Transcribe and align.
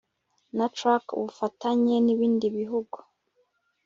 na 0.57 0.67
trac 0.75 1.05
ubufatanye 1.17 1.95
n 2.05 2.07
ibindi 2.13 2.47
bihugu 2.57 2.97